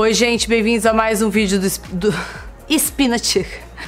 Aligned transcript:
Oi, 0.00 0.14
gente, 0.14 0.48
bem-vindos 0.48 0.86
a 0.86 0.92
mais 0.92 1.22
um 1.22 1.28
vídeo 1.28 1.58
do, 1.58 1.68
do 1.92 2.14
Spinach. 2.70 3.44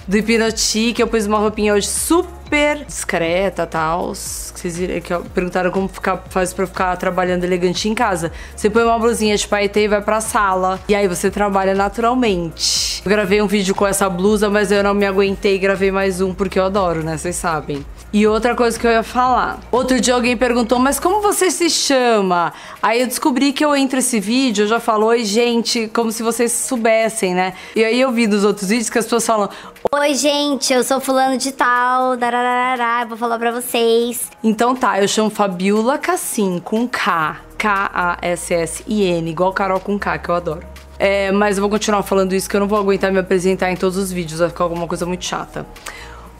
Do 0.09 0.17
Hipnoti, 0.17 0.93
que 0.93 1.01
eu 1.01 1.07
pus 1.07 1.25
uma 1.25 1.39
roupinha 1.39 1.73
hoje 1.73 1.87
super 1.87 2.85
discreta 2.85 3.65
tal. 3.65 4.13
Vocês 4.13 4.77
que 4.77 5.19
perguntaram 5.33 5.71
como 5.71 5.87
ficar, 5.87 6.17
faz 6.29 6.53
pra 6.53 6.67
ficar 6.67 6.97
trabalhando 6.97 7.45
elegante 7.45 7.89
em 7.89 7.95
casa. 7.95 8.33
Você 8.57 8.69
põe 8.69 8.83
uma 8.83 8.99
blusinha 8.99 9.37
de 9.37 9.47
paetê 9.47 9.85
e 9.85 9.89
vai 9.89 10.03
pra 10.03 10.21
sala. 10.21 10.81
E 10.89 10.97
aí 10.97 11.07
você 11.07 11.31
trabalha 11.31 11.77
naturalmente. 11.77 13.03
Eu 13.05 13.09
gravei 13.09 13.41
um 13.41 13.47
vídeo 13.47 13.73
com 13.73 13.87
essa 13.87 14.11
blusa, 14.11 14.51
mas 14.51 14.73
eu 14.73 14.83
não 14.83 14.95
me 14.95 15.07
aguentei 15.07 15.55
e 15.55 15.59
gravei 15.59 15.93
mais 15.93 16.21
um, 16.21 16.35
porque 16.35 16.59
eu 16.59 16.65
adoro, 16.65 17.05
né? 17.05 17.17
Vocês 17.17 17.37
sabem. 17.37 17.87
E 18.13 18.27
outra 18.27 18.57
coisa 18.57 18.77
que 18.77 18.85
eu 18.85 18.91
ia 18.91 19.05
falar. 19.05 19.61
Outro 19.71 20.01
dia 20.01 20.15
alguém 20.15 20.37
perguntou, 20.37 20.81
mas 20.81 20.99
como 20.99 21.21
você 21.21 21.49
se 21.49 21.71
chama? 21.71 22.53
Aí 22.83 23.01
eu 23.01 23.07
descobri 23.07 23.53
que 23.53 23.65
eu 23.65 23.75
entro 23.77 24.01
esse 24.01 24.19
vídeo, 24.19 24.65
eu 24.65 24.69
já 24.69 24.81
falo, 24.81 25.07
oi 25.07 25.25
gente, 25.25 25.89
como 25.95 26.11
se 26.11 26.21
vocês 26.21 26.51
soubessem, 26.51 27.35
né? 27.35 27.55
E 27.77 27.85
aí 27.85 28.01
eu 28.01 28.11
vi 28.11 28.27
dos 28.27 28.43
outros 28.43 28.69
vídeos 28.69 28.91
que 28.91 28.99
as 28.99 29.05
pessoas 29.05 29.25
falam, 29.25 29.49
oi 29.93 30.15
gente, 30.15 30.73
eu 30.73 30.83
sou 30.83 31.01
fulano 31.01 31.39
de 31.39 31.53
tal, 31.53 32.17
dararará, 32.17 33.05
vou 33.05 33.17
falar 33.17 33.39
pra 33.39 33.53
vocês. 33.53 34.29
Então 34.43 34.75
tá, 34.75 35.01
eu 35.01 35.07
chamo 35.07 35.31
Fabiola 35.31 35.97
Cassim, 35.97 36.61
com 36.65 36.89
K. 36.89 37.37
K-A-S-S-I-N, 37.57 39.31
igual 39.31 39.53
Carol 39.53 39.79
com 39.79 39.99
K, 39.99 40.19
que 40.19 40.31
eu 40.31 40.35
adoro. 40.35 40.63
É, 40.99 41.31
mas 41.31 41.57
eu 41.57 41.63
vou 41.63 41.71
continuar 41.71 42.03
falando 42.03 42.35
isso, 42.35 42.49
que 42.49 42.57
eu 42.57 42.61
não 42.61 42.67
vou 42.67 42.79
aguentar 42.79 43.13
me 43.13 43.19
apresentar 43.19 43.71
em 43.71 43.77
todos 43.77 43.97
os 43.97 44.11
vídeos, 44.11 44.41
vai 44.41 44.49
ficar 44.49 44.65
alguma 44.65 44.87
coisa 44.87 45.07
muito 45.07 45.25
chata. 45.25 45.65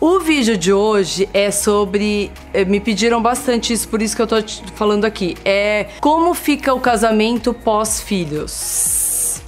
O 0.01 0.19
vídeo 0.19 0.57
de 0.57 0.73
hoje 0.73 1.29
é 1.35 1.51
sobre. 1.51 2.33
Eh, 2.55 2.65
me 2.65 2.81
pediram 2.81 3.21
bastante 3.21 3.75
isso, 3.75 3.87
por 3.87 4.01
isso 4.01 4.17
que 4.17 4.23
eu 4.23 4.27
tô 4.27 4.37
falando 4.75 5.05
aqui. 5.05 5.37
É 5.45 5.89
como 6.01 6.33
fica 6.33 6.73
o 6.73 6.81
casamento 6.81 7.53
pós-filhos. 7.53 9.43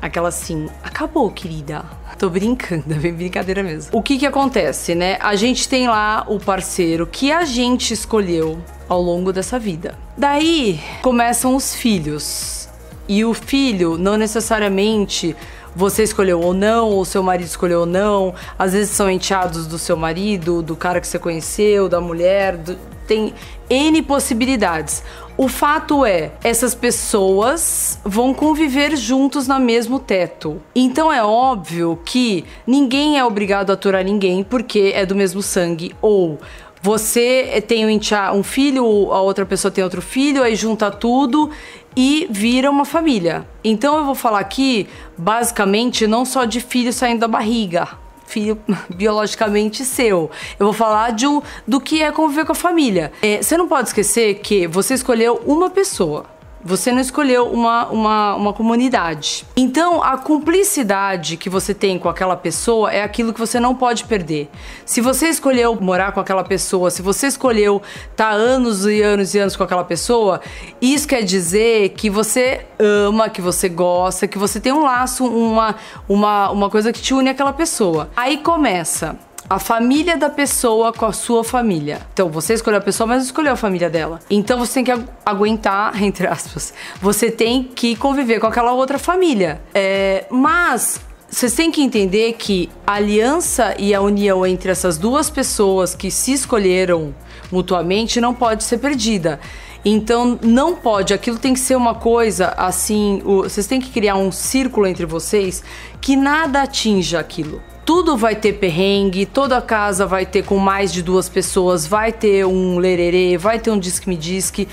Aquela 0.00 0.28
assim, 0.28 0.68
acabou, 0.84 1.28
querida. 1.32 1.84
Tô 2.16 2.30
brincando, 2.30 2.84
é 2.94 2.98
bem 2.98 3.12
brincadeira 3.12 3.64
mesmo. 3.64 3.90
O 3.98 4.00
que 4.00 4.16
que 4.16 4.24
acontece, 4.24 4.94
né? 4.94 5.18
A 5.20 5.34
gente 5.34 5.68
tem 5.68 5.88
lá 5.88 6.24
o 6.28 6.38
parceiro 6.38 7.04
que 7.04 7.32
a 7.32 7.44
gente 7.44 7.92
escolheu 7.92 8.58
ao 8.88 9.02
longo 9.02 9.32
dessa 9.32 9.58
vida. 9.58 9.98
Daí 10.16 10.80
começam 11.02 11.56
os 11.56 11.74
filhos. 11.74 12.68
E 13.08 13.24
o 13.24 13.34
filho 13.34 13.98
não 13.98 14.16
necessariamente 14.16 15.34
você 15.76 16.02
escolheu 16.02 16.40
ou 16.40 16.54
não, 16.54 16.88
ou 16.88 17.04
seu 17.04 17.22
marido 17.22 17.46
escolheu 17.46 17.80
ou 17.80 17.86
não. 17.86 18.34
Às 18.58 18.72
vezes 18.72 18.90
são 18.90 19.10
enteados 19.10 19.66
do 19.66 19.78
seu 19.78 19.94
marido, 19.94 20.62
do 20.62 20.74
cara 20.74 21.02
que 21.02 21.06
você 21.06 21.18
conheceu, 21.18 21.86
da 21.86 22.00
mulher. 22.00 22.56
Do... 22.56 22.78
Tem 23.06 23.34
N 23.68 24.02
possibilidades. 24.02 25.04
O 25.36 25.48
fato 25.48 26.04
é, 26.04 26.32
essas 26.42 26.74
pessoas 26.74 28.00
vão 28.02 28.32
conviver 28.32 28.96
juntos 28.96 29.46
no 29.46 29.60
mesmo 29.60 30.00
teto. 30.00 30.60
Então 30.74 31.12
é 31.12 31.22
óbvio 31.22 32.00
que 32.04 32.44
ninguém 32.66 33.18
é 33.18 33.24
obrigado 33.24 33.70
a 33.70 33.74
aturar 33.74 34.02
ninguém 34.02 34.42
porque 34.42 34.92
é 34.94 35.04
do 35.04 35.14
mesmo 35.14 35.42
sangue. 35.42 35.94
Ou 36.00 36.38
você 36.80 37.62
tem 37.66 37.84
um 38.32 38.42
filho, 38.42 39.12
a 39.12 39.20
outra 39.20 39.44
pessoa 39.44 39.70
tem 39.70 39.84
outro 39.84 40.00
filho, 40.00 40.42
aí 40.42 40.54
junta 40.56 40.90
tudo 40.90 41.50
e 41.96 42.26
vira 42.30 42.70
uma 42.70 42.84
família. 42.84 43.46
Então 43.64 43.96
eu 43.96 44.04
vou 44.04 44.14
falar 44.14 44.40
aqui, 44.40 44.86
basicamente, 45.16 46.06
não 46.06 46.24
só 46.24 46.44
de 46.44 46.60
filho 46.60 46.92
saindo 46.92 47.20
da 47.20 47.28
barriga, 47.28 47.88
filho 48.26 48.60
biologicamente 48.94 49.84
seu. 49.84 50.30
Eu 50.58 50.66
vou 50.66 50.72
falar 50.72 51.12
de 51.12 51.26
do 51.66 51.80
que 51.80 52.02
é 52.02 52.12
conviver 52.12 52.44
com 52.44 52.52
a 52.52 52.54
família. 52.54 53.12
É, 53.22 53.42
você 53.42 53.56
não 53.56 53.66
pode 53.66 53.88
esquecer 53.88 54.34
que 54.40 54.66
você 54.66 54.94
escolheu 54.94 55.42
uma 55.46 55.70
pessoa. 55.70 56.35
Você 56.66 56.90
não 56.90 57.00
escolheu 57.00 57.46
uma, 57.46 57.86
uma, 57.86 58.34
uma 58.34 58.52
comunidade. 58.52 59.46
Então, 59.56 60.02
a 60.02 60.18
cumplicidade 60.18 61.36
que 61.36 61.48
você 61.48 61.72
tem 61.72 61.96
com 61.96 62.08
aquela 62.08 62.36
pessoa 62.36 62.92
é 62.92 63.04
aquilo 63.04 63.32
que 63.32 63.38
você 63.38 63.60
não 63.60 63.72
pode 63.72 64.02
perder. 64.02 64.50
Se 64.84 65.00
você 65.00 65.28
escolheu 65.28 65.80
morar 65.80 66.10
com 66.10 66.18
aquela 66.18 66.42
pessoa, 66.42 66.90
se 66.90 67.02
você 67.02 67.28
escolheu 67.28 67.80
estar 68.10 68.30
tá 68.30 68.34
anos 68.34 68.84
e 68.84 69.00
anos 69.00 69.32
e 69.32 69.38
anos 69.38 69.54
com 69.54 69.62
aquela 69.62 69.84
pessoa, 69.84 70.40
isso 70.82 71.06
quer 71.06 71.22
dizer 71.22 71.90
que 71.90 72.10
você 72.10 72.66
ama, 72.80 73.28
que 73.28 73.40
você 73.40 73.68
gosta, 73.68 74.26
que 74.26 74.36
você 74.36 74.58
tem 74.58 74.72
um 74.72 74.82
laço, 74.82 75.24
uma, 75.24 75.76
uma, 76.08 76.50
uma 76.50 76.68
coisa 76.68 76.92
que 76.92 77.00
te 77.00 77.14
une 77.14 77.30
àquela 77.30 77.52
pessoa. 77.52 78.10
Aí 78.16 78.38
começa 78.38 79.16
a 79.48 79.58
família 79.58 80.16
da 80.16 80.28
pessoa 80.28 80.92
com 80.92 81.06
a 81.06 81.12
sua 81.12 81.44
família. 81.44 82.00
Então, 82.12 82.28
você 82.28 82.54
escolheu 82.54 82.78
a 82.78 82.82
pessoa, 82.82 83.06
mas 83.06 83.18
não 83.18 83.24
escolheu 83.24 83.52
a 83.52 83.56
família 83.56 83.88
dela. 83.88 84.20
Então, 84.28 84.58
você 84.58 84.82
tem 84.82 84.84
que 84.84 85.04
aguentar, 85.24 86.00
entre 86.02 86.26
aspas, 86.26 86.74
você 87.00 87.30
tem 87.30 87.62
que 87.62 87.96
conviver 87.96 88.40
com 88.40 88.46
aquela 88.46 88.72
outra 88.72 88.98
família. 88.98 89.60
É, 89.74 90.26
mas 90.30 91.00
vocês 91.28 91.52
têm 91.54 91.70
que 91.70 91.82
entender 91.82 92.34
que 92.34 92.70
a 92.86 92.94
aliança 92.94 93.74
e 93.78 93.94
a 93.94 94.00
união 94.00 94.46
entre 94.46 94.70
essas 94.70 94.96
duas 94.96 95.28
pessoas 95.28 95.94
que 95.94 96.10
se 96.10 96.32
escolheram 96.32 97.14
mutuamente 97.50 98.20
não 98.20 98.34
pode 98.34 98.64
ser 98.64 98.78
perdida. 98.78 99.40
Então 99.84 100.38
não 100.42 100.74
pode, 100.74 101.14
aquilo 101.14 101.38
tem 101.38 101.54
que 101.54 101.60
ser 101.60 101.76
uma 101.76 101.94
coisa 101.94 102.54
assim, 102.56 103.22
vocês 103.24 103.68
têm 103.68 103.80
que 103.80 103.90
criar 103.90 104.16
um 104.16 104.32
círculo 104.32 104.84
entre 104.84 105.06
vocês 105.06 105.62
que 106.00 106.16
nada 106.16 106.62
atinja 106.62 107.20
aquilo 107.20 107.62
tudo 107.86 108.16
vai 108.16 108.34
ter 108.34 108.54
perrengue, 108.54 109.24
toda 109.24 109.62
casa 109.62 110.04
vai 110.04 110.26
ter 110.26 110.44
com 110.44 110.58
mais 110.58 110.92
de 110.92 111.02
duas 111.02 111.28
pessoas, 111.28 111.86
vai 111.86 112.12
ter 112.12 112.44
um 112.44 112.78
lererê, 112.78 113.38
vai 113.38 113.60
ter 113.60 113.70
um 113.70 113.78
disque-me 113.78 114.16
disque, 114.16 114.66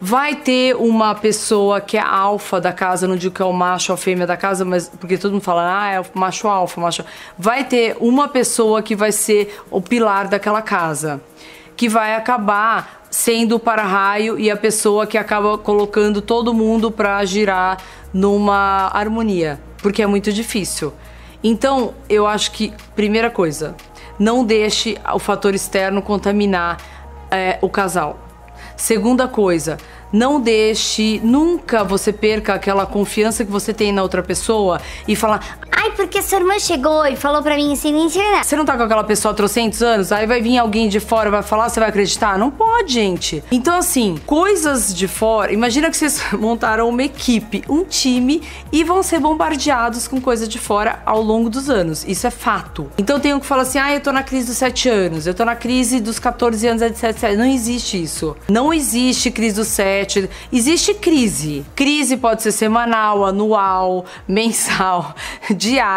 vai 0.00 0.34
ter 0.34 0.74
uma 0.74 1.14
pessoa 1.14 1.80
que 1.80 1.96
é 1.96 2.00
alfa 2.00 2.60
da 2.60 2.72
casa, 2.72 3.06
não 3.06 3.14
digo 3.14 3.32
que 3.32 3.40
é 3.40 3.44
o 3.44 3.52
macho 3.52 3.92
ou 3.92 3.94
a 3.94 3.96
fêmea 3.96 4.26
da 4.26 4.36
casa, 4.36 4.64
mas 4.64 4.88
porque 4.88 5.16
todo 5.16 5.30
mundo 5.30 5.42
fala, 5.42 5.82
ah, 5.82 5.88
é 5.88 6.00
o 6.00 6.04
macho 6.14 6.48
alfa, 6.48 6.80
macho. 6.80 7.04
Vai 7.38 7.62
ter 7.62 7.96
uma 8.00 8.26
pessoa 8.26 8.82
que 8.82 8.96
vai 8.96 9.12
ser 9.12 9.56
o 9.70 9.80
pilar 9.80 10.26
daquela 10.26 10.60
casa, 10.60 11.20
que 11.76 11.88
vai 11.88 12.16
acabar 12.16 13.06
sendo 13.08 13.54
o 13.54 13.60
para-raio 13.60 14.36
e 14.36 14.50
a 14.50 14.56
pessoa 14.56 15.06
que 15.06 15.16
acaba 15.16 15.56
colocando 15.56 16.20
todo 16.20 16.52
mundo 16.52 16.90
para 16.90 17.24
girar 17.24 17.78
numa 18.12 18.90
harmonia, 18.92 19.60
porque 19.80 20.02
é 20.02 20.06
muito 20.08 20.32
difícil. 20.32 20.92
Então, 21.42 21.94
eu 22.08 22.26
acho 22.26 22.50
que, 22.52 22.72
primeira 22.96 23.30
coisa, 23.30 23.76
não 24.18 24.44
deixe 24.44 24.98
o 25.14 25.18
fator 25.18 25.54
externo 25.54 26.02
contaminar 26.02 26.78
é, 27.30 27.58
o 27.60 27.68
casal. 27.68 28.18
Segunda 28.76 29.28
coisa, 29.28 29.78
não 30.12 30.40
deixe, 30.40 31.20
nunca 31.22 31.84
você 31.84 32.12
perca 32.12 32.54
aquela 32.54 32.86
confiança 32.86 33.44
que 33.44 33.50
você 33.50 33.74
tem 33.74 33.92
na 33.92 34.02
outra 34.02 34.22
pessoa 34.22 34.80
e 35.06 35.14
falar, 35.14 35.58
porque 35.98 36.22
sua 36.22 36.38
irmã 36.38 36.60
chegou 36.60 37.04
e 37.06 37.16
falou 37.16 37.42
pra 37.42 37.56
mim 37.56 37.72
assim, 37.72 37.92
mentira. 37.92 38.44
Você 38.44 38.54
não 38.54 38.64
tá 38.64 38.76
com 38.76 38.84
aquela 38.84 39.02
pessoa 39.02 39.32
há 39.32 39.34
trocentos 39.34 39.82
anos, 39.82 40.12
aí 40.12 40.28
vai 40.28 40.40
vir 40.40 40.56
alguém 40.56 40.88
de 40.88 41.00
fora 41.00 41.28
vai 41.28 41.42
falar, 41.42 41.68
você 41.68 41.80
vai 41.80 41.88
acreditar? 41.88 42.38
Não 42.38 42.52
pode, 42.52 42.92
gente. 42.92 43.42
Então, 43.50 43.76
assim, 43.76 44.16
coisas 44.24 44.94
de 44.94 45.08
fora, 45.08 45.52
imagina 45.52 45.90
que 45.90 45.96
vocês 45.96 46.22
montaram 46.38 46.88
uma 46.88 47.02
equipe, 47.02 47.64
um 47.68 47.82
time 47.82 48.40
e 48.70 48.84
vão 48.84 49.02
ser 49.02 49.18
bombardeados 49.18 50.06
com 50.06 50.20
coisas 50.20 50.48
de 50.48 50.56
fora 50.56 51.02
ao 51.04 51.20
longo 51.20 51.50
dos 51.50 51.68
anos. 51.68 52.04
Isso 52.06 52.28
é 52.28 52.30
fato. 52.30 52.88
Então 52.96 53.18
tem 53.18 53.34
um 53.34 53.40
que 53.40 53.46
fala 53.46 53.62
assim, 53.62 53.78
ah, 53.78 53.92
eu 53.92 54.00
tô 54.00 54.12
na 54.12 54.22
crise 54.22 54.46
dos 54.46 54.56
sete 54.56 54.88
anos, 54.88 55.26
eu 55.26 55.34
tô 55.34 55.44
na 55.44 55.56
crise 55.56 55.98
dos 55.98 56.20
14 56.20 56.64
anos, 56.68 56.80
etc. 56.80 57.36
Não 57.36 57.44
existe 57.44 58.00
isso. 58.00 58.36
Não 58.48 58.72
existe 58.72 59.32
crise 59.32 59.56
dos 59.56 59.66
sete 59.66 60.30
Existe 60.52 60.94
crise. 60.94 61.66
Crise 61.74 62.16
pode 62.16 62.42
ser 62.42 62.52
semanal, 62.52 63.24
anual, 63.24 64.04
mensal, 64.28 65.12
diária. 65.50 65.87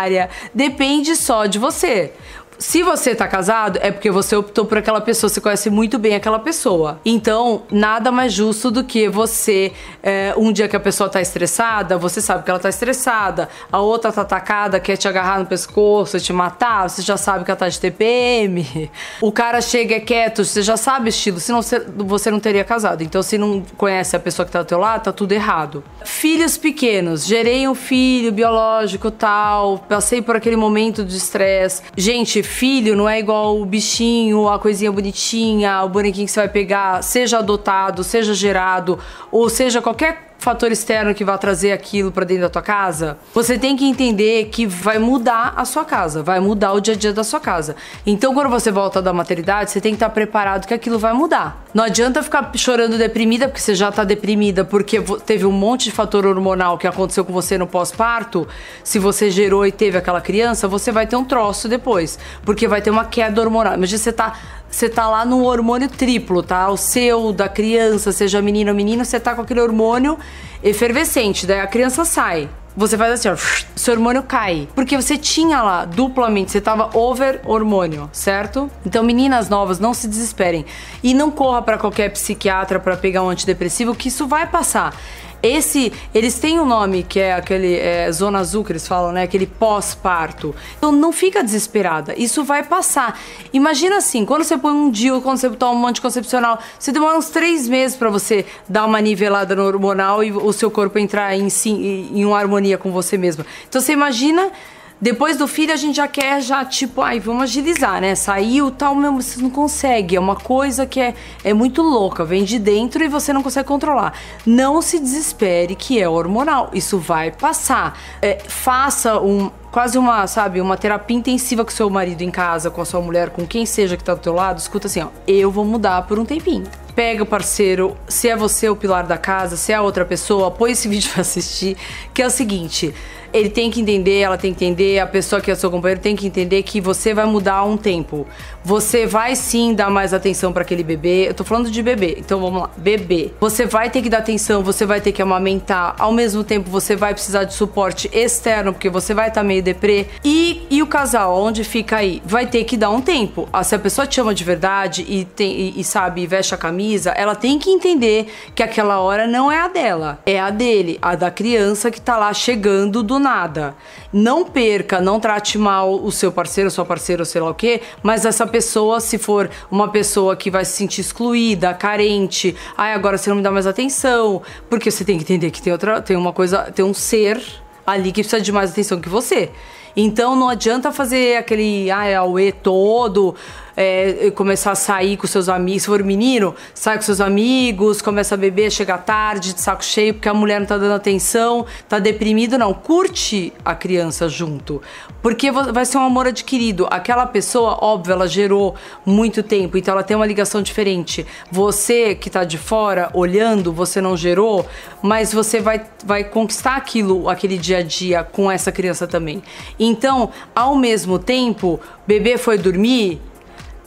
Depende 0.53 1.15
só 1.15 1.45
de 1.45 1.59
você. 1.59 2.13
Se 2.61 2.83
você 2.83 3.15
tá 3.15 3.27
casado, 3.27 3.79
é 3.81 3.89
porque 3.89 4.11
você 4.11 4.35
optou 4.35 4.65
por 4.65 4.77
aquela 4.77 5.01
pessoa, 5.01 5.27
você 5.27 5.41
conhece 5.41 5.67
muito 5.67 5.97
bem 5.97 6.13
aquela 6.13 6.37
pessoa. 6.37 7.01
Então, 7.03 7.63
nada 7.71 8.11
mais 8.11 8.31
justo 8.31 8.69
do 8.69 8.83
que 8.83 9.09
você, 9.09 9.71
é, 10.03 10.35
um 10.37 10.53
dia 10.53 10.67
que 10.67 10.75
a 10.75 10.79
pessoa 10.79 11.09
tá 11.09 11.19
estressada, 11.19 11.97
você 11.97 12.21
sabe 12.21 12.43
que 12.43 12.51
ela 12.51 12.59
tá 12.59 12.69
estressada, 12.69 13.49
a 13.71 13.79
outra 13.79 14.11
tá 14.11 14.21
atacada, 14.21 14.79
quer 14.79 14.95
te 14.95 15.07
agarrar 15.07 15.39
no 15.39 15.47
pescoço, 15.47 16.19
te 16.19 16.31
matar, 16.31 16.87
você 16.87 17.01
já 17.01 17.17
sabe 17.17 17.43
que 17.43 17.49
ela 17.49 17.57
tá 17.57 17.67
de 17.67 17.79
TPM. 17.79 18.91
O 19.19 19.31
cara 19.31 19.59
chega 19.59 19.95
é 19.95 19.99
quieto, 19.99 20.45
você 20.45 20.61
já 20.61 20.77
sabe 20.77 21.07
o 21.07 21.09
estilo, 21.09 21.39
senão 21.39 21.63
você, 21.63 21.79
você 21.79 22.29
não 22.29 22.39
teria 22.39 22.63
casado. 22.63 23.01
Então, 23.01 23.23
se 23.23 23.39
não 23.39 23.63
conhece 23.75 24.15
a 24.15 24.19
pessoa 24.19 24.45
que 24.45 24.51
tá 24.51 24.61
do 24.61 24.67
teu 24.67 24.77
lado, 24.77 25.05
tá 25.05 25.11
tudo 25.11 25.31
errado. 25.31 25.83
Filhos 26.05 26.59
pequenos, 26.59 27.25
gerei 27.25 27.67
um 27.67 27.73
filho 27.73 28.31
biológico 28.31 29.09
tal, 29.09 29.79
passei 29.79 30.21
por 30.21 30.35
aquele 30.35 30.55
momento 30.55 31.03
de 31.03 31.17
estresse. 31.17 31.81
Gente, 31.97 32.50
filho 32.51 32.95
não 32.95 33.09
é 33.09 33.17
igual 33.17 33.59
o 33.59 33.65
bichinho, 33.65 34.47
a 34.47 34.59
coisinha 34.59 34.91
bonitinha, 34.91 35.81
o 35.83 35.89
bonequinho 35.89 36.25
que 36.25 36.31
você 36.31 36.41
vai 36.41 36.49
pegar, 36.49 37.01
seja 37.01 37.39
adotado, 37.39 38.03
seja 38.03 38.33
gerado, 38.33 38.99
ou 39.31 39.49
seja 39.49 39.81
qualquer 39.81 40.30
fator 40.41 40.71
externo 40.71 41.13
que 41.13 41.23
vai 41.23 41.37
trazer 41.37 41.71
aquilo 41.71 42.11
para 42.11 42.25
dentro 42.25 42.41
da 42.43 42.49
tua 42.49 42.63
casa, 42.63 43.17
você 43.31 43.59
tem 43.59 43.77
que 43.77 43.85
entender 43.85 44.45
que 44.45 44.65
vai 44.65 44.97
mudar 44.97 45.53
a 45.55 45.63
sua 45.65 45.85
casa, 45.85 46.23
vai 46.23 46.39
mudar 46.39 46.73
o 46.73 46.81
dia 46.81 46.95
a 46.95 46.97
dia 46.97 47.13
da 47.13 47.23
sua 47.23 47.39
casa. 47.39 47.75
Então, 48.05 48.33
quando 48.33 48.49
você 48.49 48.71
volta 48.71 49.01
da 49.03 49.13
maternidade, 49.13 49.69
você 49.69 49.79
tem 49.79 49.91
que 49.91 49.97
estar 49.97 50.09
preparado 50.09 50.65
que 50.65 50.73
aquilo 50.73 50.97
vai 50.97 51.13
mudar. 51.13 51.63
Não 51.75 51.83
adianta 51.83 52.23
ficar 52.23 52.51
chorando 52.55 52.97
deprimida, 52.97 53.47
porque 53.47 53.61
você 53.61 53.75
já 53.75 53.89
está 53.89 54.03
deprimida 54.03 54.65
porque 54.65 54.99
teve 55.25 55.45
um 55.45 55.51
monte 55.51 55.85
de 55.85 55.91
fator 55.91 56.25
hormonal 56.25 56.75
que 56.75 56.87
aconteceu 56.87 57.23
com 57.23 57.31
você 57.31 57.55
no 57.55 57.67
pós-parto. 57.67 58.47
Se 58.83 58.97
você 58.97 59.29
gerou 59.29 59.65
e 59.65 59.71
teve 59.71 59.95
aquela 59.95 60.21
criança, 60.21 60.67
você 60.67 60.91
vai 60.91 61.05
ter 61.05 61.15
um 61.15 61.23
troço 61.23 61.69
depois, 61.69 62.17
porque 62.43 62.67
vai 62.67 62.81
ter 62.81 62.89
uma 62.89 63.05
queda 63.05 63.39
hormonal. 63.39 63.75
Imagina 63.75 63.99
você 63.99 64.11
tá 64.11 64.33
você 64.71 64.87
tá 64.87 65.07
lá 65.09 65.25
no 65.25 65.43
hormônio 65.43 65.89
triplo, 65.89 66.41
tá? 66.41 66.69
O 66.69 66.77
seu, 66.77 67.33
da 67.33 67.49
criança, 67.49 68.11
seja 68.13 68.41
menino 68.41 68.71
ou 68.71 68.75
menino, 68.75 69.03
você 69.03 69.19
tá 69.19 69.35
com 69.35 69.41
aquele 69.41 69.59
hormônio 69.59 70.17
efervescente. 70.63 71.45
Daí 71.45 71.59
a 71.59 71.67
criança 71.67 72.05
sai. 72.05 72.49
Você 72.75 72.97
faz 72.97 73.11
assim, 73.11 73.27
ó, 73.27 73.35
seu 73.75 73.93
hormônio 73.93 74.23
cai. 74.23 74.69
Porque 74.73 74.95
você 74.95 75.17
tinha 75.17 75.61
lá 75.61 75.83
duplamente, 75.83 76.51
você 76.51 76.61
tava 76.61 76.89
over 76.97 77.41
hormônio, 77.45 78.09
certo? 78.13 78.71
Então, 78.85 79.03
meninas 79.03 79.49
novas, 79.49 79.77
não 79.77 79.93
se 79.93 80.07
desesperem. 80.07 80.65
E 81.03 81.13
não 81.13 81.29
corra 81.29 81.61
para 81.61 81.77
qualquer 81.77 82.09
psiquiatra 82.09 82.79
para 82.79 82.95
pegar 82.95 83.23
um 83.23 83.29
antidepressivo, 83.29 83.93
que 83.93 84.07
isso 84.07 84.25
vai 84.25 84.47
passar. 84.47 84.95
Esse, 85.41 85.91
eles 86.13 86.39
têm 86.39 86.59
um 86.59 86.65
nome 86.65 87.03
que 87.03 87.19
é 87.19 87.33
aquele 87.33 87.75
é, 87.75 88.11
zona 88.11 88.39
azul 88.39 88.63
que 88.63 88.71
eles 88.71 88.87
falam, 88.87 89.11
né? 89.11 89.23
Aquele 89.23 89.47
pós-parto. 89.47 90.55
Então 90.77 90.91
não 90.91 91.11
fica 91.11 91.43
desesperada, 91.43 92.13
isso 92.17 92.43
vai 92.43 92.63
passar. 92.63 93.19
Imagina 93.51 93.97
assim, 93.97 94.25
quando 94.25 94.43
você 94.43 94.57
põe 94.57 94.71
um 94.71 94.89
DIU, 94.89 95.21
quando 95.21 95.37
você 95.37 95.49
toma 95.49 95.79
um 95.79 95.87
anticoncepcional, 95.87 96.59
você 96.77 96.91
demora 96.91 97.17
uns 97.17 97.29
três 97.29 97.67
meses 97.67 97.97
para 97.97 98.09
você 98.09 98.45
dar 98.67 98.85
uma 98.85 99.01
nivelada 99.01 99.55
no 99.55 99.65
hormonal 99.65 100.23
e 100.23 100.31
o 100.31 100.53
seu 100.53 100.69
corpo 100.69 100.99
entrar 100.99 101.35
em, 101.35 101.47
em 101.65 102.25
uma 102.25 102.37
harmonia 102.37 102.77
com 102.77 102.91
você 102.91 103.17
mesma. 103.17 103.45
Então 103.67 103.81
você 103.81 103.93
imagina 103.93 104.51
depois 105.01 105.35
do 105.35 105.47
filho, 105.47 105.73
a 105.73 105.75
gente 105.75 105.95
já 105.95 106.07
quer, 106.07 106.41
já, 106.41 106.63
tipo, 106.63 107.01
ai, 107.01 107.19
vamos 107.19 107.43
agilizar, 107.43 107.99
né? 107.99 108.13
Saiu 108.13 108.69
tal, 108.69 108.93
mesmo, 108.93 109.19
você 109.19 109.41
não 109.41 109.49
consegue. 109.49 110.15
É 110.15 110.19
uma 110.19 110.35
coisa 110.35 110.85
que 110.85 110.99
é, 110.99 111.15
é 111.43 111.55
muito 111.55 111.81
louca, 111.81 112.23
vem 112.23 112.43
de 112.43 112.59
dentro 112.59 113.03
e 113.03 113.07
você 113.07 113.33
não 113.33 113.41
consegue 113.41 113.67
controlar. 113.67 114.13
Não 114.45 114.79
se 114.79 114.99
desespere 114.99 115.73
que 115.73 115.99
é 115.99 116.07
hormonal. 116.07 116.69
Isso 116.71 116.99
vai 116.99 117.31
passar. 117.31 117.99
É, 118.21 118.37
faça 118.47 119.19
um, 119.19 119.49
quase 119.71 119.97
uma, 119.97 120.27
sabe, 120.27 120.61
uma 120.61 120.77
terapia 120.77 121.17
intensiva 121.17 121.65
com 121.65 121.71
seu 121.71 121.89
marido 121.89 122.21
em 122.21 122.29
casa, 122.29 122.69
com 122.69 122.81
a 122.81 122.85
sua 122.85 123.01
mulher, 123.01 123.31
com 123.31 123.47
quem 123.47 123.65
seja 123.65 123.97
que 123.97 124.03
tá 124.03 124.13
do 124.13 124.19
teu 124.19 124.33
lado, 124.33 124.59
escuta 124.59 124.85
assim, 124.85 125.01
ó, 125.01 125.07
eu 125.25 125.49
vou 125.49 125.65
mudar 125.65 126.03
por 126.03 126.19
um 126.19 126.25
tempinho. 126.25 126.65
Pega 126.93 127.23
o 127.23 127.25
parceiro, 127.25 127.95
se 128.07 128.27
é 128.27 128.35
você 128.35 128.69
o 128.69 128.75
pilar 128.75 129.07
da 129.07 129.17
casa, 129.17 129.55
se 129.55 129.71
é 129.71 129.79
outra 129.79 130.05
pessoa, 130.05 130.51
põe 130.51 130.73
esse 130.73 130.87
vídeo 130.89 131.09
pra 131.11 131.21
assistir, 131.21 131.77
que 132.13 132.21
é 132.21 132.27
o 132.27 132.29
seguinte, 132.29 132.93
ele 133.33 133.49
tem 133.49 133.69
que 133.71 133.81
entender, 133.81 134.19
ela 134.19 134.37
tem 134.37 134.53
que 134.53 134.65
entender, 134.65 134.99
a 134.99 135.07
pessoa 135.07 135.41
que 135.41 135.49
é 135.49 135.55
seu 135.55 135.71
companheiro 135.71 136.01
tem 136.01 136.15
que 136.15 136.27
entender 136.27 136.63
que 136.63 136.81
você 136.81 137.13
vai 137.13 137.25
mudar 137.25 137.63
um 137.63 137.77
tempo. 137.77 138.27
Você 138.63 139.05
vai 139.05 139.35
sim 139.35 139.73
dar 139.73 139.89
mais 139.89 140.13
atenção 140.13 140.53
para 140.53 140.61
aquele 140.61 140.83
bebê. 140.83 141.29
Eu 141.29 141.33
tô 141.33 141.43
falando 141.43 141.71
de 141.71 141.81
bebê, 141.81 142.17
então 142.19 142.39
vamos 142.39 142.61
lá. 142.61 142.69
Bebê. 142.77 143.31
Você 143.39 143.65
vai 143.65 143.89
ter 143.89 144.01
que 144.01 144.09
dar 144.09 144.19
atenção, 144.19 144.63
você 144.63 144.85
vai 144.85 145.01
ter 145.01 145.11
que 145.11 145.21
amamentar. 145.21 145.95
Ao 145.97 146.11
mesmo 146.11 146.43
tempo, 146.43 146.69
você 146.69 146.95
vai 146.95 147.13
precisar 147.13 147.43
de 147.43 147.53
suporte 147.53 148.09
externo, 148.13 148.73
porque 148.73 148.89
você 148.89 149.13
vai 149.13 149.29
estar 149.29 149.41
tá 149.41 149.47
meio 149.47 149.63
deprê. 149.63 150.07
E, 150.23 150.65
e 150.69 150.81
o 150.81 150.87
casal, 150.87 151.41
onde 151.41 151.63
fica 151.63 151.97
aí? 151.97 152.21
Vai 152.25 152.45
ter 152.45 152.63
que 152.63 152.77
dar 152.77 152.91
um 152.91 153.01
tempo. 153.01 153.47
Ah, 153.51 153.63
se 153.63 153.73
a 153.73 153.79
pessoa 153.79 154.05
te 154.05 154.19
ama 154.21 154.33
de 154.33 154.43
verdade 154.43 155.05
e, 155.07 155.25
tem, 155.25 155.51
e, 155.51 155.79
e 155.79 155.83
sabe, 155.83 156.27
veste 156.27 156.53
a 156.53 156.57
camisa, 156.57 157.11
ela 157.11 157.35
tem 157.35 157.57
que 157.57 157.69
entender 157.69 158.27
que 158.53 158.61
aquela 158.61 158.99
hora 158.99 159.25
não 159.25 159.51
é 159.51 159.59
a 159.59 159.67
dela, 159.67 160.19
é 160.25 160.39
a 160.39 160.49
dele, 160.49 160.99
a 161.01 161.15
da 161.15 161.31
criança 161.31 161.89
que 161.89 161.99
tá 161.99 162.17
lá 162.17 162.33
chegando 162.33 163.01
do 163.01 163.17
nada. 163.21 163.75
Não 164.11 164.43
perca, 164.43 164.99
não 164.99 165.19
trate 165.19 165.57
mal 165.57 165.93
o 166.03 166.11
seu 166.11 166.31
parceiro, 166.31 166.69
sua 166.69 166.83
parceira, 166.83 167.23
sei 167.23 167.39
lá 167.39 167.49
o 167.49 167.53
quê, 167.53 167.81
mas 168.03 168.25
essa 168.25 168.45
pessoa, 168.45 168.99
se 168.99 169.17
for 169.17 169.49
uma 169.71 169.87
pessoa 169.87 170.35
que 170.35 170.51
vai 170.51 170.65
se 170.65 170.73
sentir 170.73 171.01
excluída, 171.01 171.73
carente, 171.73 172.55
ai, 172.75 172.93
agora 172.93 173.17
você 173.17 173.29
não 173.29 173.37
me 173.37 173.43
dá 173.43 173.51
mais 173.51 173.67
atenção, 173.67 174.41
porque 174.69 174.91
você 174.91 175.05
tem 175.05 175.17
que 175.17 175.23
entender 175.23 175.51
que 175.51 175.61
tem 175.61 175.71
outra, 175.71 176.01
tem 176.01 176.17
uma 176.17 176.33
coisa, 176.33 176.71
tem 176.71 176.83
um 176.83 176.93
ser 176.93 177.41
ali 177.85 178.11
que 178.11 178.21
precisa 178.21 178.41
de 178.41 178.51
mais 178.51 178.71
atenção 178.71 178.99
que 178.99 179.09
você. 179.09 179.51
Então 179.95 180.35
não 180.35 180.49
adianta 180.49 180.91
fazer 180.91 181.37
aquele 181.37 181.89
ai, 181.91 182.13
auê 182.15 182.51
todo, 182.51 183.35
é, 183.75 184.31
começar 184.35 184.71
a 184.71 184.75
sair 184.75 185.17
com 185.17 185.27
seus 185.27 185.49
amigos. 185.49 185.83
Se 185.83 185.87
for 185.87 186.03
menino, 186.03 186.55
sai 186.73 186.97
com 186.97 187.01
seus 187.01 187.21
amigos, 187.21 188.01
começa 188.01 188.35
a 188.35 188.37
beber, 188.37 188.71
chega 188.71 188.97
tarde, 188.97 189.53
de 189.53 189.61
saco 189.61 189.83
cheio, 189.83 190.13
porque 190.13 190.29
a 190.29 190.33
mulher 190.33 190.59
não 190.59 190.67
tá 190.67 190.77
dando 190.77 190.93
atenção, 190.93 191.65
tá 191.87 191.99
deprimido. 191.99 192.57
Não, 192.57 192.73
curte 192.73 193.53
a 193.63 193.73
criança 193.73 194.27
junto. 194.29 194.81
Porque 195.21 195.51
vai 195.51 195.85
ser 195.85 195.97
um 195.97 196.05
amor 196.05 196.27
adquirido. 196.27 196.87
Aquela 196.89 197.25
pessoa, 197.25 197.77
óbvio, 197.81 198.13
ela 198.13 198.27
gerou 198.27 198.75
muito 199.05 199.43
tempo, 199.43 199.77
então 199.77 199.93
ela 199.93 200.03
tem 200.03 200.15
uma 200.15 200.25
ligação 200.25 200.61
diferente. 200.61 201.25
Você 201.51 202.15
que 202.15 202.29
tá 202.29 202.43
de 202.43 202.57
fora, 202.57 203.09
olhando, 203.13 203.71
você 203.71 204.01
não 204.01 204.17
gerou, 204.17 204.65
mas 205.01 205.31
você 205.31 205.59
vai, 205.59 205.81
vai 206.03 206.23
conquistar 206.23 206.75
aquilo, 206.75 207.29
aquele 207.29 207.57
dia 207.57 207.77
a 207.77 207.83
dia 207.83 208.23
com 208.23 208.51
essa 208.51 208.71
criança 208.71 209.07
também. 209.07 209.43
Então, 209.83 210.29
ao 210.53 210.75
mesmo 210.75 211.17
tempo, 211.17 211.79
bebê 212.05 212.37
foi 212.37 212.55
dormir, 212.55 213.19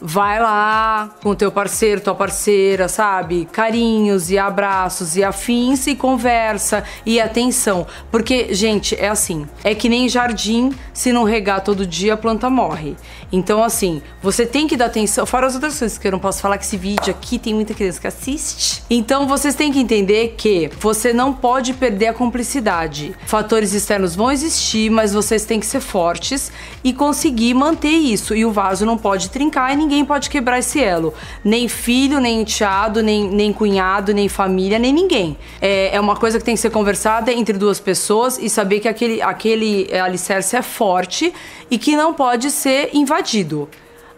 vai 0.06 0.38
lá 0.38 1.08
com 1.22 1.34
teu 1.34 1.50
parceiro, 1.50 1.98
tua 1.98 2.14
parceira, 2.14 2.88
sabe? 2.88 3.48
Carinhos 3.50 4.30
e 4.30 4.38
abraços 4.38 5.16
e 5.16 5.24
afins 5.24 5.86
e 5.86 5.96
conversa 5.96 6.84
e 7.06 7.18
atenção. 7.18 7.86
Porque, 8.10 8.52
gente, 8.52 8.94
é 8.94 9.08
assim, 9.08 9.48
é 9.64 9.74
que 9.74 9.88
nem 9.88 10.06
jardim, 10.06 10.72
se 10.92 11.10
não 11.10 11.24
regar 11.24 11.62
todo 11.62 11.86
dia, 11.86 12.14
a 12.14 12.16
planta 12.18 12.50
morre. 12.50 12.96
Então, 13.32 13.64
assim, 13.64 14.02
você 14.22 14.44
tem 14.44 14.66
que 14.66 14.76
dar 14.76 14.86
atenção, 14.86 15.24
fora 15.24 15.46
as 15.46 15.54
outras 15.54 15.78
coisas 15.78 15.96
que 15.96 16.06
eu 16.06 16.12
não 16.12 16.18
posso 16.18 16.42
falar 16.42 16.58
que 16.58 16.64
esse 16.64 16.76
vídeo 16.76 17.10
aqui 17.10 17.38
tem 17.38 17.54
muita 17.54 17.72
criança 17.72 17.98
que 17.98 18.06
assiste. 18.06 18.84
Então, 18.90 19.26
vocês 19.26 19.54
têm 19.54 19.72
que 19.72 19.80
entender 19.80 20.34
que 20.36 20.70
você 20.78 21.14
não 21.14 21.32
pode 21.32 21.72
perder 21.72 22.08
a 22.08 22.14
cumplicidade. 22.14 23.14
Fatores 23.26 23.72
externos 23.72 24.14
vão 24.14 24.30
existir, 24.30 24.90
mas 24.90 25.14
vocês 25.14 25.46
têm 25.46 25.58
que 25.58 25.66
ser 25.66 25.80
fortes 25.80 26.52
e 26.84 26.92
conseguir 26.92 27.54
manter 27.54 27.88
isso. 27.88 28.34
E 28.34 28.44
o 28.44 28.52
vaso 28.52 28.84
não 28.84 28.98
pode 28.98 29.30
trincar 29.30 29.72
e 29.72 29.76
ninguém 29.76 29.93
ninguém 29.94 30.04
pode 30.04 30.28
quebrar 30.28 30.58
esse 30.58 30.82
elo. 30.82 31.14
Nem 31.44 31.68
filho, 31.68 32.18
nem 32.20 32.40
enteado, 32.40 33.02
nem, 33.02 33.28
nem 33.28 33.52
cunhado, 33.52 34.12
nem 34.12 34.28
família, 34.28 34.78
nem 34.78 34.92
ninguém. 34.92 35.36
É, 35.60 35.94
é 35.94 36.00
uma 36.00 36.16
coisa 36.16 36.38
que 36.38 36.44
tem 36.44 36.54
que 36.54 36.60
ser 36.60 36.70
conversada 36.70 37.32
entre 37.32 37.56
duas 37.56 37.78
pessoas 37.78 38.38
e 38.38 38.50
saber 38.50 38.80
que 38.80 38.88
aquele, 38.88 39.22
aquele 39.22 39.88
alicerce 39.96 40.56
é 40.56 40.62
forte 40.62 41.32
e 41.70 41.78
que 41.78 41.96
não 41.96 42.12
pode 42.12 42.50
ser 42.50 42.90
invadido 42.92 43.68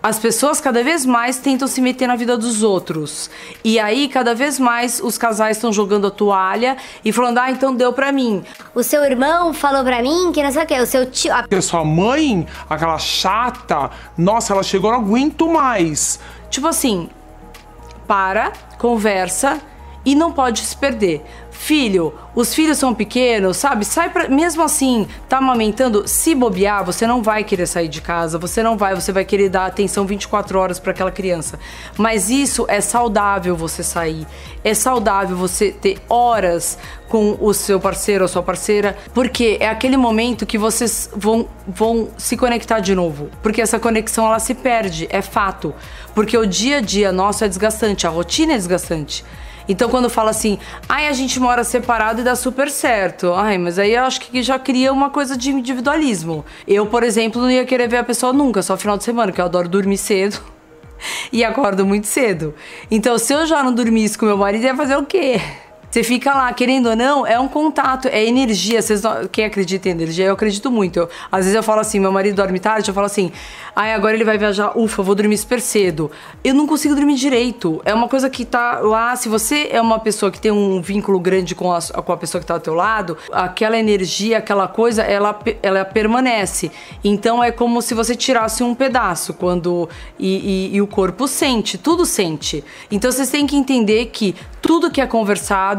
as 0.03 0.19
pessoas 0.19 0.61
cada 0.61 0.83
vez 0.85 1.05
mais 1.05 1.39
tentam 1.39 1.67
se 1.67 1.81
meter 1.81 2.07
na 2.07 2.17
vida 2.17 2.37
dos 2.37 2.63
outros. 2.63 3.31
E 3.65 3.79
aí, 3.79 4.09
cada 4.09 4.35
vez 4.35 4.59
mais, 4.59 5.01
os 5.01 5.19
casais 5.19 5.57
estão 5.57 5.73
jogando 5.73 6.07
a 6.07 6.11
toalha 6.11 6.77
e 7.05 7.13
falando: 7.13 7.39
ah, 7.39 7.51
então 7.51 7.75
deu 7.75 7.93
pra 7.93 8.13
mim. 8.13 8.45
O 8.75 8.83
seu 8.83 9.05
irmão 9.05 9.53
falou 9.53 9.83
pra 9.83 10.03
mim 10.03 10.31
que 10.33 10.43
não 10.43 10.53
sei 10.53 10.63
o 10.63 10.67
que, 10.67 10.81
o 10.81 10.87
seu 10.87 11.11
tio. 11.11 11.33
A 11.35 11.63
sua 11.63 11.85
mãe, 11.85 12.47
aquela 12.69 12.99
chata, 12.99 13.91
nossa, 14.17 14.53
ela 14.53 14.63
chegou, 14.63 14.93
não 14.93 15.01
aguento 15.01 15.49
mais. 15.49 16.21
Tipo 16.51 16.69
assim, 16.69 17.09
para, 18.07 18.53
conversa 18.79 19.61
e 20.05 20.15
não 20.15 20.33
pode 20.33 20.61
se 20.61 20.77
perder. 20.77 21.25
Filho, 21.59 22.15
os 22.35 22.55
filhos 22.55 22.79
são 22.79 22.95
pequenos, 22.95 23.57
sabe? 23.57 23.85
Sai 23.85 24.11
pra, 24.11 24.29
mesmo 24.29 24.63
assim, 24.63 25.09
tá 25.29 25.39
amamentando, 25.39 26.07
se 26.07 26.35
bobear, 26.35 26.85
você 26.85 27.07
não 27.07 27.23
vai 27.23 27.43
querer 27.43 27.67
sair 27.67 27.89
de 27.89 28.01
casa, 28.01 28.39
você 28.39 28.63
não 28.63 28.77
vai, 28.77 28.95
você 28.95 29.11
vai 29.11 29.25
querer 29.25 29.49
dar 29.49 29.67
atenção 29.67 30.07
24 30.07 30.59
horas 30.59 30.79
para 30.79 30.93
aquela 30.93 31.11
criança. 31.11 31.59
Mas 31.97 32.31
isso 32.31 32.67
é 32.69 32.81
saudável 32.81 33.57
você 33.57 33.83
sair. 33.83 34.27
É 34.63 34.75
saudável 34.75 35.37
você 35.37 35.73
ter 35.73 35.99
horas 36.09 36.79
com 37.09 37.37
o 37.41 37.53
seu 37.55 37.81
parceiro 37.81 38.25
ou 38.25 38.29
sua 38.29 38.43
parceira, 38.43 38.97
porque 39.15 39.57
é 39.59 39.69
aquele 39.69 39.97
momento 39.97 40.45
que 40.47 40.59
vocês 40.59 41.11
vão, 41.17 41.49
vão 41.67 42.11
se 42.19 42.37
conectar 42.37 42.81
de 42.81 42.95
novo. 42.95 43.29
Porque 43.43 43.63
essa 43.63 43.79
conexão 43.79 44.27
ela 44.27 44.39
se 44.39 44.55
perde, 44.55 45.09
é 45.11 45.23
fato. 45.23 45.75
Porque 46.15 46.37
o 46.37 46.47
dia 46.47 46.77
a 46.77 46.81
dia 46.81 47.11
nosso 47.11 47.45
é 47.45 47.49
desgastante, 47.49 48.07
a 48.07 48.11
rotina 48.11 48.53
é 48.53 48.57
desgastante. 48.57 49.25
Então 49.69 49.89
quando 49.89 50.09
fala 50.09 50.31
assim, 50.31 50.59
ai, 50.89 51.09
a 51.09 51.13
gente 51.13 51.39
mora 51.41 51.65
separado 51.65 52.21
e 52.21 52.25
dá 52.25 52.37
super 52.37 52.71
certo. 52.71 53.33
Ai, 53.33 53.59
mas 53.59 53.79
aí 53.79 53.95
eu 53.95 54.05
acho 54.05 54.21
que 54.21 54.43
já 54.43 54.59
cria 54.59 54.93
uma 54.93 55.11
coisa 55.11 55.37
de 55.37 55.51
individualismo. 55.51 56.45
Eu, 56.67 56.87
por 56.87 57.03
exemplo, 57.03 57.41
não 57.41 57.51
ia 57.51 57.65
querer 57.65 57.89
ver 57.89 57.99
a 57.99 58.05
pessoa 58.05 58.33
nunca, 58.33 58.63
só 58.63 58.77
final 58.77 58.97
de 58.97 59.05
semana, 59.05 59.33
que 59.33 59.41
eu 59.41 59.45
adoro 59.45 59.69
dormir 59.69 59.99
cedo. 59.99 60.41
E 61.31 61.45
acordo 61.45 61.85
muito 61.85 62.07
cedo. 62.07 62.55
Então, 62.91 63.19
se 63.19 63.31
eu 63.31 63.45
já 63.45 63.63
não 63.63 63.75
dormisse 63.75 64.17
com 64.17 64.25
meu 64.25 64.39
marido, 64.39 64.65
ia 64.65 64.75
fazer 64.75 64.97
o 64.97 65.05
quê? 65.05 65.39
Você 65.91 66.03
fica 66.03 66.35
lá, 66.35 66.53
querendo 66.53 66.91
ou 66.91 66.97
não, 66.97 67.27
é 67.27 67.39
um 67.39 67.49
contato, 67.49 68.09
é 68.09 68.25
energia. 68.25 68.83
Vocês 68.83 69.03
não, 69.03 69.27
quem 69.27 69.45
acredita 69.45 69.89
em 69.89 69.93
energia, 69.93 70.27
eu 70.27 70.35
acredito 70.35 70.71
muito. 70.71 70.99
Eu, 70.99 71.09
às 71.31 71.45
vezes 71.45 71.55
eu 71.55 71.63
falo 71.63 71.81
assim, 71.81 71.99
meu 71.99 72.13
marido 72.13 72.37
dorme 72.37 72.59
tarde, 72.59 72.91
eu 72.91 72.95
falo 72.95 73.07
assim, 73.07 73.33
ai, 73.75 73.95
agora 73.95 74.15
ele 74.15 74.25
vai 74.25 74.37
viajar, 74.37 74.77
ufa, 74.77 75.03
vou 75.03 75.15
dormir 75.15 75.39
super 75.39 75.61
cedo. 75.61 76.11
Eu 76.45 76.55
não 76.55 76.67
consigo 76.67 76.95
dormir 76.95 77.15
direito. 77.15 77.81
É 77.85 77.95
uma 77.95 78.09
coisa 78.09 78.29
que 78.29 78.45
tá 78.45 78.81
lá, 78.81 79.17
se 79.17 79.29
você 79.29 79.69
é 79.71 79.81
uma 79.81 79.99
pessoa 79.99 80.31
que 80.31 80.41
tem 80.41 80.51
um 80.51 80.81
vínculo 80.83 81.19
grande 81.19 81.55
com 81.55 81.73
a, 81.73 81.81
com 81.81 82.13
a 82.13 82.17
pessoa 82.17 82.41
que 82.41 82.47
tá 82.47 82.55
ao 82.55 82.61
teu 82.61 82.75
lado, 82.75 83.17
aquela 83.33 83.79
energia, 83.79 84.39
aquela 84.39 84.69
coisa, 84.69 85.03
ela, 85.03 85.39
ela 85.63 85.85
permanece. 85.85 86.71
Então 87.03 87.43
é 87.43 87.51
como 87.51 87.81
se 87.81 87.95
você 87.95 88.15
tirasse 88.15 88.63
um 88.63 88.75
pedaço 88.75 89.33
quando. 89.33 89.89
E, 90.19 90.71
e, 90.73 90.77
e 90.77 90.83
o 90.83 90.87
corpo 90.87 91.27
sente, 91.29 91.79
tudo 91.79 92.05
sente. 92.05 92.65
Então 92.91 93.11
vocês 93.11 93.31
têm 93.31 93.47
que 93.47 93.57
entender 93.57 94.07
que 94.07 94.35
tudo 94.61 94.91
que 94.91 95.01
é 95.01 95.07
conversado 95.07 95.76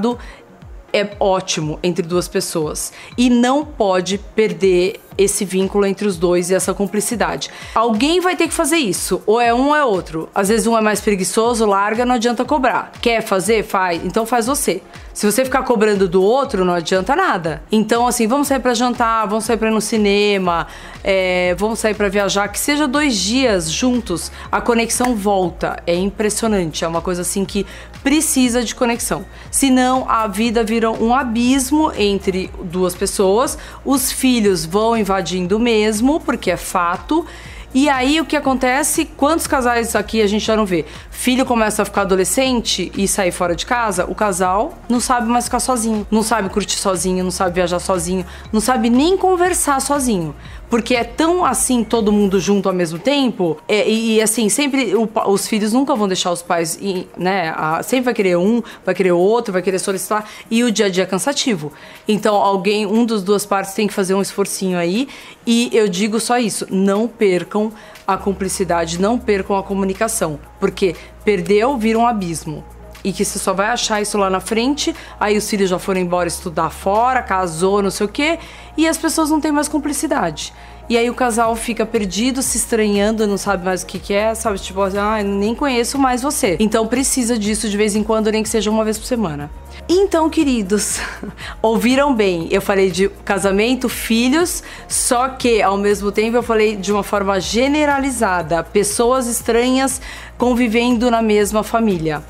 é 0.94 1.16
ótimo 1.20 1.80
entre 1.84 2.06
duas 2.06 2.28
pessoas. 2.28 2.94
E 3.18 3.30
não 3.30 3.66
pode 3.66 4.18
perder 4.18 5.00
esse 5.18 5.44
vínculo 5.46 5.86
entre 5.86 6.08
os 6.08 6.18
dois 6.18 6.50
e 6.50 6.56
essa 6.56 6.74
cumplicidade. 6.74 7.50
Alguém 7.74 8.20
vai 8.20 8.36
ter 8.36 8.48
que 8.48 8.54
fazer 8.54 8.78
isso, 8.78 9.22
ou 9.26 9.40
é 9.42 9.54
um 9.54 9.70
ou 9.70 9.76
é 9.76 9.84
outro. 9.84 10.30
Às 10.34 10.50
vezes 10.50 10.68
um 10.68 10.78
é 10.78 10.82
mais 10.82 11.02
preguiçoso, 11.02 11.66
larga, 11.66 12.06
não 12.06 12.16
adianta 12.16 12.46
cobrar. 12.46 12.92
Quer 13.02 13.22
fazer? 13.22 13.64
Faz. 13.64 14.04
Então 14.06 14.26
faz 14.26 14.48
você. 14.48 14.82
Se 15.18 15.26
você 15.26 15.44
ficar 15.44 15.64
cobrando 15.64 16.08
do 16.08 16.22
outro, 16.22 16.64
não 16.64 16.76
adianta 16.76 17.16
nada. 17.16 17.64
Então, 17.72 18.06
assim, 18.06 18.28
vamos 18.28 18.48
sair 18.48 18.60
para 18.60 18.76
jantar, 18.76 19.26
vamos 19.28 19.46
sair 19.46 19.58
para 19.58 19.70
ir 19.70 19.72
no 19.72 19.82
cinema, 19.82 20.68
é, 21.04 21.56
vamos 21.58 21.80
sair 21.80 21.96
para 21.96 22.08
viajar, 22.08 22.48
que 22.50 22.60
seja 22.60 22.88
dois 22.88 23.18
dias 23.18 23.72
juntos, 23.72 24.32
a 24.52 24.62
conexão 24.62 25.16
volta. 25.16 25.82
É 25.88 25.96
impressionante, 25.96 26.86
é 26.86 26.88
uma 26.88 27.02
coisa 27.02 27.24
assim 27.24 27.46
que 27.46 27.66
precisa 28.04 28.64
de 28.64 28.76
conexão. 28.76 29.26
Senão, 29.50 30.08
a 30.08 30.28
vida 30.28 30.64
vira 30.64 30.92
um 30.92 31.16
abismo 31.16 31.92
entre 31.98 32.52
duas 32.66 32.94
pessoas, 32.94 33.58
os 33.84 34.12
filhos 34.12 34.66
vão 34.66 34.96
invadindo 35.08 35.58
mesmo, 35.58 36.20
porque 36.20 36.52
é 36.52 36.58
fato. 36.58 37.26
E 37.74 37.90
aí 37.90 38.20
o 38.20 38.26
que 38.26 38.36
acontece? 38.36 39.06
Quantos 39.06 39.46
casais 39.46 39.96
aqui 39.96 40.22
a 40.22 40.28
gente 40.28 40.46
já 40.46 40.56
não 40.56 40.66
vê? 40.66 40.86
Filho 41.12 41.46
começa 41.46 41.82
a 41.82 41.86
ficar 41.86 42.02
adolescente 42.02 42.92
e 42.96 43.08
sair 43.08 43.32
fora 43.32 43.56
de 43.56 43.66
casa, 43.66 44.06
o 44.06 44.16
casal 44.16 44.74
não 44.90 45.00
sabe 45.00 45.28
mais 45.28 45.46
ficar 45.46 45.60
sozinho, 45.60 46.08
não 46.10 46.24
sabe 46.24 46.50
curtir 46.50 46.78
sozinho, 46.78 47.24
não 47.24 47.32
sabe 47.32 47.56
viajar 47.56 47.80
sozinho, 47.80 48.26
não 48.52 48.62
sabe 48.62 48.90
nem 48.90 49.18
conversar 49.18 49.80
sozinho 49.82 50.34
porque 50.70 50.96
é 50.96 51.04
tão 51.04 51.46
assim 51.46 51.84
todo 51.84 52.12
mundo 52.12 52.40
junto 52.40 52.68
ao 52.68 52.76
mesmo 52.76 53.00
tempo 53.00 53.58
é, 53.68 53.88
e, 53.90 54.16
e, 54.16 54.22
assim 54.22 54.50
sempre 54.50 54.96
o, 54.96 55.10
os 55.28 55.48
filhos 55.48 55.74
nunca 55.74 55.96
vão 55.96 56.08
deixar 56.08 56.32
os 56.32 56.42
pais 56.42 56.80
né 57.18 57.54
a, 57.56 57.82
sempre 57.84 58.06
vai 58.06 58.14
querer 58.14 58.38
um 58.38 58.62
vai 58.86 58.94
querer 58.94 59.12
outro 59.12 59.54
vai 59.54 59.62
querer 59.62 59.80
solicitar 59.80 60.30
e 60.50 60.64
o 60.64 60.72
dia 60.72 60.88
a 60.88 60.90
dia 60.90 61.04
é 61.04 61.06
cansativo. 61.06 61.72
Então 62.08 62.36
alguém 62.36 62.86
um 62.86 63.06
dos 63.06 63.24
duas 63.24 63.46
partes 63.46 63.74
tem 63.74 63.88
que 63.88 63.94
fazer 63.94 64.14
um 64.14 64.22
esforcinho 64.22 64.78
aí 64.78 65.08
e 65.46 65.70
eu 65.74 65.88
digo 65.88 66.20
só 66.20 66.38
isso 66.38 66.68
não 66.70 67.08
percam 67.08 67.72
a 68.06 68.18
cumplicidade 68.18 69.00
não 69.00 69.18
percam 69.18 69.58
a 69.58 69.64
comunicação 69.64 70.40
porque 70.60 70.96
perdeu 71.24 71.78
vira 71.78 72.00
um 72.00 72.08
abismo 72.08 72.64
e 73.04 73.12
que 73.12 73.24
você 73.24 73.40
só 73.40 73.54
vai 73.54 73.68
achar 73.68 74.02
isso 74.02 74.18
lá 74.18 74.30
na 74.30 74.40
frente. 74.40 74.96
Aí 75.20 75.38
os 75.38 75.50
filhos 75.50 75.70
já 75.70 75.80
foram 75.80 76.00
embora 76.00 76.28
estudar 76.28 76.70
fora, 76.70 77.22
casou, 77.22 77.82
não 77.82 77.92
sei 77.92 78.06
o 78.06 78.10
quê, 78.10 78.40
e 78.76 78.88
as 78.88 78.98
pessoas 78.98 79.30
não 79.30 79.40
têm 79.40 79.52
mais 79.52 79.68
cumplicidade. 79.68 80.54
E 80.90 80.98
aí 80.98 81.10
o 81.10 81.14
casal 81.14 81.54
fica 81.54 81.86
perdido, 81.86 82.42
se 82.42 82.58
estranhando, 82.58 83.28
não 83.28 83.38
sabe 83.38 83.66
mais 83.66 83.84
o 83.84 83.86
que, 83.86 84.00
que 84.00 84.14
é, 84.14 84.34
sabe? 84.34 84.58
Tipo, 84.58 84.84
ah, 84.84 85.22
nem 85.22 85.54
conheço 85.54 86.00
mais 86.00 86.22
você. 86.22 86.56
Então 86.62 86.88
precisa 86.88 87.38
disso 87.38 87.68
de 87.70 87.76
vez 87.76 87.94
em 87.94 88.04
quando, 88.04 88.32
nem 88.32 88.42
que 88.42 88.48
seja 88.48 88.72
uma 88.72 88.86
vez 88.86 88.98
por 88.98 89.06
semana. 89.06 89.52
Então, 89.90 90.30
queridos, 90.30 91.02
ouviram 91.62 92.16
bem? 92.16 92.48
Eu 92.52 92.62
falei 92.62 92.90
de 92.90 93.10
casamento, 93.26 93.90
filhos, 93.90 94.64
só 94.88 95.28
que 95.28 95.62
ao 95.62 95.76
mesmo 95.76 96.10
tempo 96.10 96.38
eu 96.38 96.44
falei 96.44 96.78
de 96.78 96.94
uma 96.94 97.04
forma 97.04 97.38
generalizada, 97.38 98.64
pessoas 98.64 99.28
estranhas 99.28 100.00
convivendo 100.38 101.12
na 101.12 101.22
mesma 101.22 101.64
família 101.64 102.24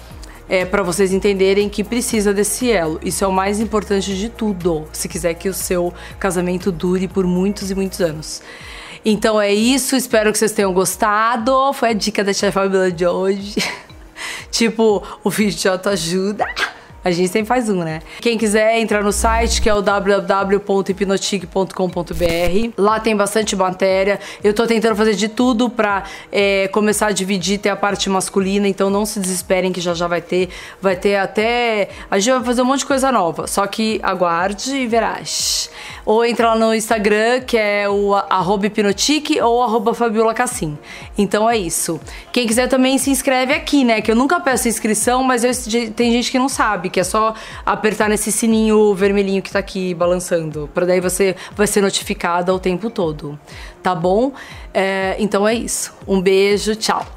é, 0.49 0.65
para 0.65 0.83
vocês 0.83 1.13
entenderem 1.13 1.69
que 1.69 1.83
precisa 1.83 2.33
desse 2.33 2.71
elo. 2.71 2.99
Isso 3.03 3.23
é 3.23 3.27
o 3.27 3.31
mais 3.31 3.59
importante 3.59 4.15
de 4.15 4.29
tudo, 4.29 4.87
se 4.93 5.07
quiser 5.07 5.33
que 5.33 5.49
o 5.49 5.53
seu 5.53 5.93
casamento 6.19 6.71
dure 6.71 7.07
por 7.07 7.25
muitos 7.25 7.69
e 7.71 7.75
muitos 7.75 7.99
anos. 8.01 8.41
Então 9.03 9.39
é 9.39 9.53
isso, 9.53 9.95
espero 9.95 10.31
que 10.31 10.37
vocês 10.37 10.51
tenham 10.51 10.73
gostado. 10.73 11.71
Foi 11.73 11.89
a 11.89 11.93
dica 11.93 12.23
da 12.23 12.33
Chef 12.33 12.53
Fabiola 12.53 12.91
de 12.91 13.05
hoje. 13.05 13.55
tipo, 14.51 15.03
o 15.23 15.29
vídeo 15.29 15.57
de 15.57 15.67
autoajuda. 15.67 16.45
A 17.07 17.11
gente 17.11 17.29
sempre 17.29 17.47
faz 17.47 17.69
um, 17.69 17.85
né? 17.85 18.01
Quem 18.19 18.37
quiser 18.37 18.77
entrar 18.79 19.01
no 19.01 19.13
site, 19.13 19.61
que 19.61 19.69
é 19.69 19.73
o 19.73 19.81
www.hipnotique.com.br. 19.81 22.73
Lá 22.77 22.99
tem 22.99 23.15
bastante 23.15 23.55
matéria. 23.55 24.19
Eu 24.43 24.53
tô 24.53 24.67
tentando 24.67 24.93
fazer 24.93 25.13
de 25.13 25.29
tudo 25.29 25.69
pra 25.69 26.03
é, 26.29 26.67
começar 26.67 27.07
a 27.07 27.13
dividir, 27.13 27.59
ter 27.59 27.69
a 27.69 27.77
parte 27.77 28.09
masculina, 28.09 28.67
então 28.67 28.89
não 28.89 29.05
se 29.05 29.21
desesperem 29.21 29.71
que 29.71 29.79
já 29.79 29.93
já 29.93 30.05
vai 30.05 30.19
ter. 30.19 30.49
Vai 30.81 30.97
ter 30.97 31.15
até. 31.15 31.87
A 32.11 32.19
gente 32.19 32.33
vai 32.33 32.43
fazer 32.43 32.61
um 32.61 32.65
monte 32.65 32.79
de 32.79 32.87
coisa 32.87 33.09
nova. 33.09 33.47
Só 33.47 33.65
que 33.65 34.01
aguarde 34.03 34.75
e 34.75 34.85
verás. 34.85 35.69
Ou 36.05 36.25
entra 36.25 36.47
lá 36.47 36.57
no 36.57 36.75
Instagram, 36.75 37.39
que 37.39 37.57
é 37.57 37.87
o 37.87 38.15
arroba 38.15 38.65
hipnotique 38.65 39.39
ou 39.39 39.63
arroba 39.63 39.93
Fabiola 39.93 40.33
Cassim. 40.33 40.77
Então 41.17 41.49
é 41.49 41.57
isso. 41.57 42.01
Quem 42.33 42.45
quiser 42.45 42.67
também 42.67 42.97
se 42.97 43.09
inscreve 43.09 43.53
aqui, 43.53 43.85
né? 43.85 44.01
Que 44.01 44.11
eu 44.11 44.15
nunca 44.15 44.41
peço 44.41 44.67
inscrição, 44.67 45.23
mas 45.23 45.45
eu, 45.45 45.51
tem 45.93 46.11
gente 46.11 46.31
que 46.31 46.37
não 46.37 46.49
sabe 46.49 46.89
que 46.97 47.01
é 47.01 47.03
só 47.03 47.35
apertar 47.63 48.09
nesse 48.09 48.31
sininho 48.31 48.91
vermelhinho 48.95 49.39
que 49.39 49.51
tá 49.51 49.59
aqui 49.59 49.93
balançando, 49.93 50.67
para 50.73 50.83
daí 50.83 50.99
você 50.99 51.35
vai 51.55 51.67
ser 51.67 51.81
notificada 51.81 52.51
o 52.51 52.57
tempo 52.57 52.89
todo, 52.89 53.39
tá 53.83 53.93
bom? 53.93 54.31
É, 54.73 55.15
então 55.19 55.47
é 55.47 55.53
isso. 55.53 55.93
Um 56.07 56.19
beijo, 56.19 56.75
tchau. 56.75 57.16